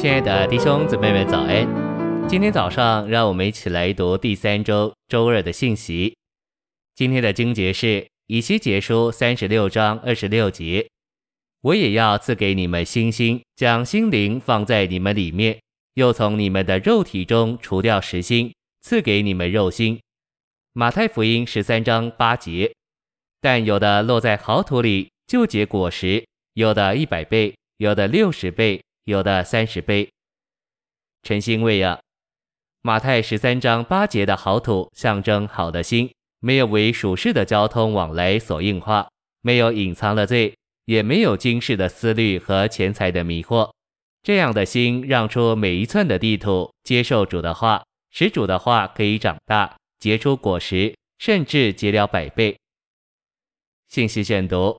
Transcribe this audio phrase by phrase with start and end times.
[0.00, 1.68] 亲爱的弟兄姊妹们，早安！
[2.26, 6.16] 今天早上，让我们一起来读第三周周二的信息。
[6.94, 10.88] 今天的经节是以西结书三十六章二十六节
[11.60, 15.60] ：“我也要赐给你们新心，将心灵放在你们里面，
[15.92, 20.00] 又从你们的肉体中除掉石心，赐给你们肉心。”
[20.72, 22.72] 马太福音十三章八节
[23.42, 30.08] ：“但有的落在好土里，就结果实，有的一百倍，有的六十倍。”有的三十倍。
[31.22, 32.00] 陈星喂养，
[32.82, 39.08] 马太十三章八节的好土象征好的心，没有为属世的交通往来所硬化，
[39.42, 43.70] 没有隐藏的罪，也没有今世的思虑和钱财的迷惑。
[44.22, 52.58] 这样的心让出每一寸的地土，接受主的话，使主的话可以长大，结出果实，甚至结了百倍。
[53.88, 54.78] 信息选读：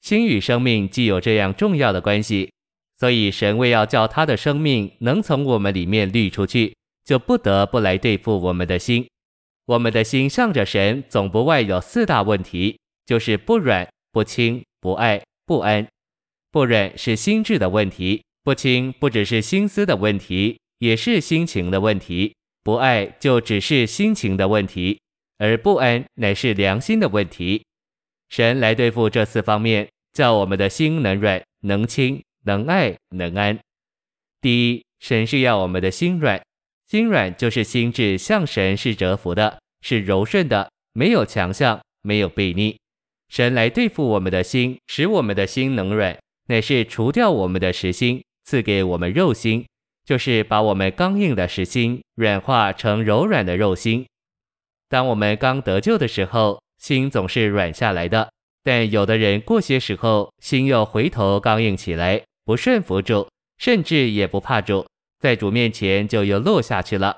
[0.00, 2.52] 心与生命既有这样重要的关系。
[3.04, 9.06] 所以，神为要叫他的生命能从我们里面滤出去，就不得不来对付我们的心。
[9.66, 15.86] 我们的心向着神，总不外有四大问题，就是不软、不轻、不爱、不安。
[16.50, 22.34] 不软是心智的问题，不轻不只是心思的问题，也是心情的问题。
[22.62, 24.98] 不爱就只是心情的问题，
[25.36, 27.66] 而不安乃是良心的问题。
[28.30, 32.22] 神来对付这四方面，叫我们的心能软、能轻。
[32.44, 33.58] 能爱能安。
[34.40, 36.42] 第一，神是要我们的心软，
[36.86, 42.78] 心软就是心智向神是折服的，是柔顺的，没有强项，没有悖逆。
[43.28, 46.16] 神来对付我们的心，使我们的心能软，
[46.48, 49.66] 乃是除掉我们的实心，赐给我们肉心，
[50.04, 54.06] 就是把我们刚硬的实心软化成柔软的肉心。
[54.90, 58.30] 当我们刚得救的时候，心总是软下来的，
[58.62, 62.22] 但有的人过些时候，心又回头刚硬起来。
[62.44, 63.28] 不顺服主，
[63.58, 64.86] 甚至也不怕主，
[65.18, 67.16] 在主面前就又落下去了。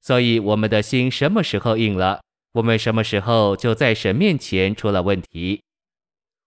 [0.00, 2.20] 所以我们的心什么时候硬了，
[2.52, 5.60] 我们什么时候就在神面前出了问题。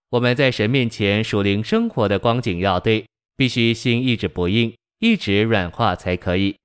[0.10, 6.56] 我们在神面前属灵生活的光景要对，必须心一直不硬，一直软化才可以。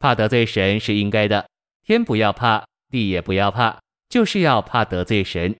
[0.00, 1.48] 怕得罪神是应该的，
[1.86, 5.54] 天不要怕，地也不要怕，就是要怕得罪神，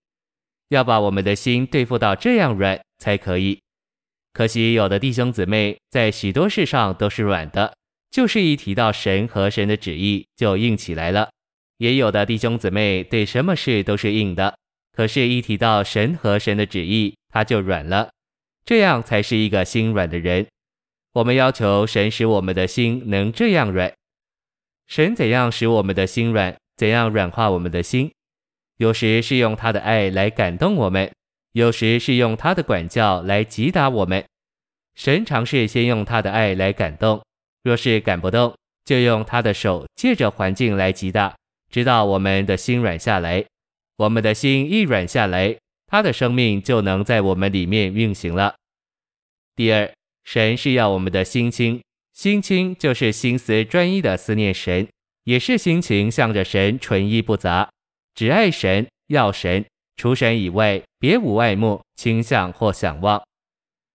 [0.70, 3.60] 要把我们的心对付到这样软才可以。
[4.34, 7.72] 可惜有的弟兄姊妹在许多事上都是软的，
[8.10, 11.28] 就是一提到神和神的旨意就硬起来了；
[11.78, 14.58] 也有的弟兄姊妹对什么事都是硬的，
[14.92, 18.10] 可是，一提到神和神的旨意，他就软了。
[18.64, 20.46] 这样才是一个心软的人。
[21.12, 23.92] 我们要求神使我们的心能这样软。
[24.88, 26.56] 神怎样使我们的心软？
[26.76, 28.10] 怎样软化我们的心？
[28.78, 31.08] 有时是用他的爱来感动我们。
[31.54, 34.24] 有时是用他的管教来击打我们，
[34.96, 37.24] 神尝试先用他的爱来感动，
[37.62, 38.52] 若是感不动，
[38.84, 41.36] 就用他的手借着环境来击打，
[41.70, 43.44] 直到我们的心软下来。
[43.98, 45.56] 我们的心一软下来，
[45.86, 48.56] 他的生命就能在我们里面运行了。
[49.54, 49.88] 第二，
[50.24, 51.80] 神是要我们的心清，
[52.14, 54.88] 心清就是心思专一的思念神，
[55.22, 57.70] 也是心情向着神纯一不杂，
[58.12, 59.64] 只爱神，要神。
[59.96, 63.22] 除神以外，别无爱慕、倾向或想望。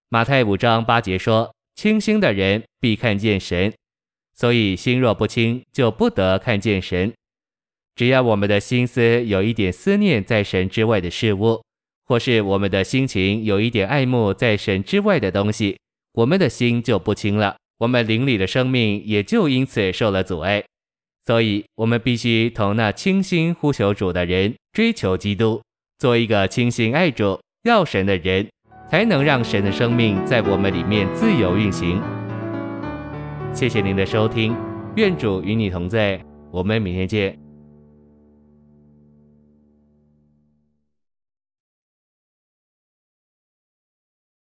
[0.10, 3.74] 马太五章八节说：“清心的人必看见神。”
[4.34, 7.14] 所以心若不清，就不得看见神。
[7.96, 11.62] 只要我们的心思有一点思念在神之外的事物，
[12.06, 15.78] 或是我们的心情有一点爱慕在神之外的东西，
[16.14, 20.64] 我们的心就不清了，我们灵里的生命也就因此受了阻碍。
[21.26, 25.62] 所以，我们必须同那清心呼求主的人追求基督。
[26.00, 28.48] 做一个清心爱主、要神的人，
[28.90, 32.02] 才能让神的生命在我们里面自由运行。
[33.54, 34.56] 谢谢您的收听，
[34.96, 36.18] 愿主与你同在，
[36.52, 37.49] 我们明天见。